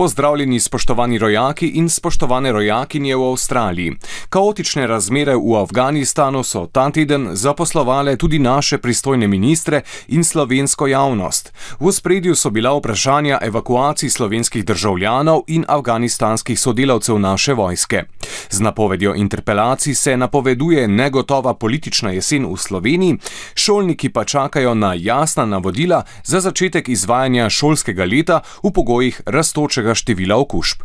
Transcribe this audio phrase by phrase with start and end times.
[0.00, 3.92] Pozdravljeni, spoštovani rojaki in spoštovane rojakinje v Avstraliji.
[4.28, 11.52] Kaotične razmere v Afganistanu so ta teden zaposlovale tudi naše pristojne ministre in slovensko javnost.
[11.80, 18.04] V spredju so bila vprašanja evakuacij slovenskih državljanov in afganistanskih sodelavcev naše vojske.
[18.50, 23.18] Z napovedjo interpelacij se napoveduje negotova politična jesen v Sloveniji,
[23.54, 29.20] šolniki pa čakajo na jasna navodila za začetek izvajanja šolskega leta v pogojih
[29.90, 30.82] raztočega števila okužb.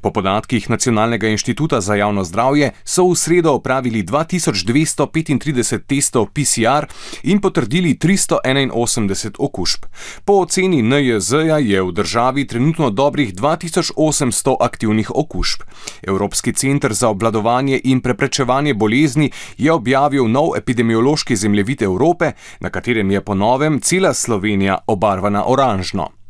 [0.00, 6.86] Po podatkih Nacionalnega inštituta za javno zdravje so v sredo opravili 2235 testov PCR
[7.24, 9.88] in potrdili 381 okužb.
[10.24, 15.66] Po oceni NJZ-ja je v državi trenutno dobrih 2800 aktivnih okužb.
[16.02, 23.10] Evropski centr za obladovanje in preprečevanje bolezni je objavil nov epidemiološki zemljevid Evrope, na katerem
[23.10, 26.21] je po novem cela Slovenija obarvana oranžno.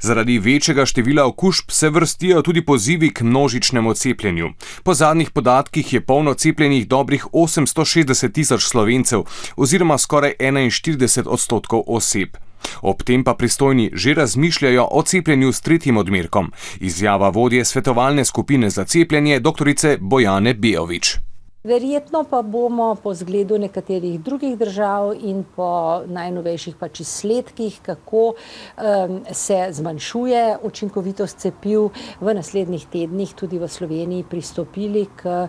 [0.00, 4.48] Zaradi večjega števila okužb se vrstijo tudi pozivi k množičnemu cepljenju.
[4.82, 9.22] Po zadnjih podatkih je polno cepljenih dobrih 860 tisoč slovencev
[9.56, 12.28] oziroma skoraj 41 odstotkov oseb.
[12.82, 16.52] Ob tem pa pristojni že razmišljajo o cepljenju s tretjim odmerkom.
[16.80, 19.68] Izjava vodje svetovalne skupine za cepljenje dr.
[20.00, 21.16] Bojane Bejovič.
[21.64, 25.68] Verjetno pa bomo po zgledu nekaterih drugih držav in po
[26.06, 31.88] najnovejših pač izsledkih, kako um, se zmanjšuje učinkovitost cepiv,
[32.20, 35.48] v naslednjih tednih tudi v Sloveniji pristopili k uh,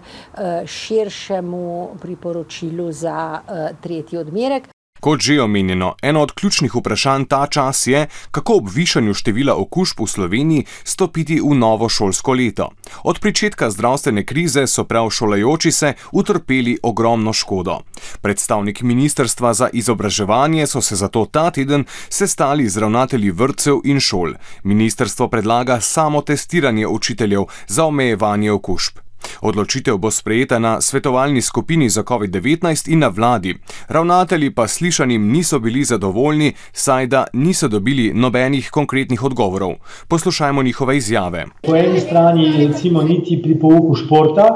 [0.63, 4.74] širšemu priporočilu za uh, tretji odmerek.
[5.05, 10.01] Kot že omenjeno, eno od ključnih vprašanj ta čas je, kako ob višanju števila okužb
[10.01, 12.71] v Sloveniji stopiti v novo šolsko leto.
[13.03, 17.79] Od začetka zdravstvene krize so prav šolajoči se utrpeli ogromno škodo.
[18.21, 24.33] Predstavniki Ministrstva za izobraževanje so se zato ta teden sestali z ravnatelji vrtcev in šol.
[24.63, 29.04] Ministrstvo predlaga samo testiranje učiteljev za omejevanje okužb.
[29.41, 33.55] Odločitev bo sprejeta na svetovalni skupini za COVID-19 in na vladi.
[33.87, 39.73] Ravnatelji pa slišanim niso bili zadovoljni, saj da niso dobili nobenih konkretnih odgovorov.
[40.07, 41.45] Poslušajmo njihove izjave.
[41.63, 44.47] Po eni strani recimo niti pri pouku športa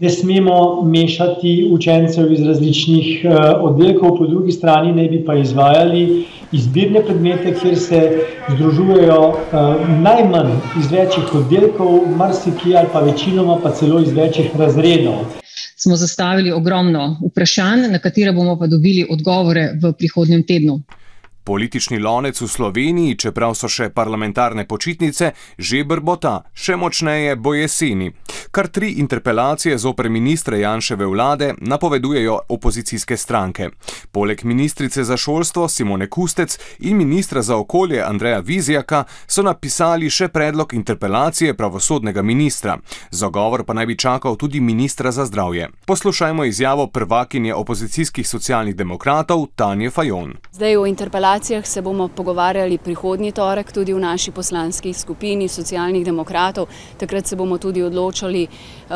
[0.00, 6.24] ne smemo mešati učencev iz različnih uh, oddelkov, po drugi strani ne bi pa izvajali
[6.52, 8.00] izbirne predmete, kjer se
[8.48, 15.24] združujejo uh, najmanj iz večjih oddelkov, marsikaj ali pa večinoma pa celo iz večjih razredov.
[15.76, 20.82] Smo zastavili ogromno vprašanj, na katere bomo pa dobili odgovore v prihodnjem tednu.
[21.44, 28.12] Politični lonec v Sloveniji, čeprav so še parlamentarne počitnice, že brbota, še močneje bo jeseni.
[28.52, 33.68] Kar tri interpelacije zoper ministre Janševe vlade napovedujejo opozicijske stranke.
[34.12, 40.28] Poleg ministrice za šolstvo Simone Kustec in ministra za okolje Andreja Vizjaka so napisali še
[40.28, 42.78] predlog interpelacije pravosodnega ministra.
[43.10, 45.68] Zagovor pa naj bi čakal tudi ministra za zdravje.
[45.86, 50.34] Poslušajmo izjavo prvakinje opozicijskih socialnih demokratov Tanje Fajon.
[50.52, 56.66] Zdaj v interpelacijah se bomo pogovarjali prihodnji torek tudi v naši poslanski skupini socialnih demokratov.
[56.98, 58.48] Takrat se bomo tudi odločili, videli,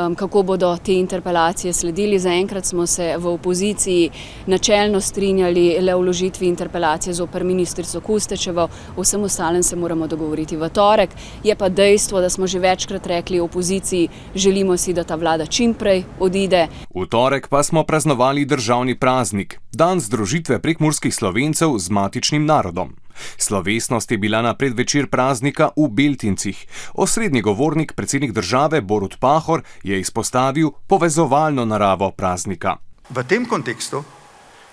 [0.07, 2.19] um, kako bodo te interpelacije sledili.
[2.19, 4.11] Zaenkrat smo se v opoziciji
[4.47, 10.69] načelno strinjali le vložitvi interpelacije z opr ministrico Kustečevo, vsem ostalem se moramo dogovoriti v
[10.69, 11.11] torek.
[11.45, 16.05] Je pa dejstvo, da smo že večkrat rekli opoziciji, želimo si, da ta vlada čimprej
[16.21, 16.69] odide.
[16.95, 23.04] V torek pa smo praznovali državni praznik, dan združitve prekmurskih slovencev z matičnim narodom.
[23.39, 26.67] Slovesnost je bila na predvečer praznika v Beltincih.
[26.95, 32.77] Osrednji govornik, predsednik države Borut Pahor, je izpostavil povezovalno naravo praznika.
[33.11, 34.05] V tem kontekstu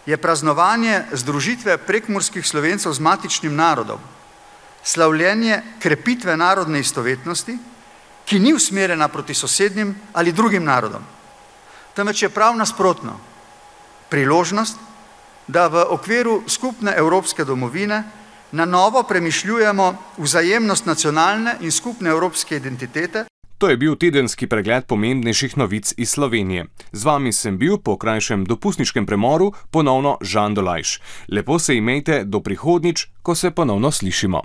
[0.06, 4.00] je praznovanje združitve prekmorskih slovencev z matičnim narodom
[4.84, 7.58] slavljenje krepitve narodne istovetnosti,
[8.26, 11.04] ki ni usmerjena proti sosednjim ali drugim narodom,
[11.96, 13.20] temveč je prav nasprotno
[14.10, 14.78] priložnost,
[15.48, 18.04] da v okviru skupne evropske domovine
[18.52, 23.26] na novo premišljujemo vzajemnost nacionalne in skupne evropske identitete.
[23.58, 26.66] To je bil tedenski pregled pomembnejših novic iz Slovenije.
[26.92, 31.00] Z vami sem bil po krajšem dopustniškem premoru ponovno Žan Dolajš.
[31.30, 34.42] Lepo se imejte do prihodnič, ko se ponovno slišimo.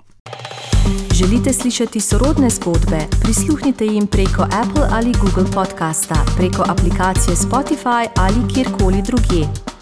[1.13, 2.99] Želite slišati sorodne zgodbe?
[3.23, 9.76] Prisluhnite jim preko Apple ali Google podcasta, preko aplikacije Spotify ali kjerkoli drugje.